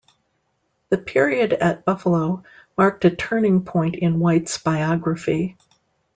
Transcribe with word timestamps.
The 0.89 0.97
period 0.97 1.53
at 1.53 1.85
Buffalo 1.85 2.41
marked 2.75 3.05
a 3.05 3.15
turning 3.15 3.61
point 3.61 3.93
in 3.95 4.17
White's 4.19 4.57
biography. 4.57 5.57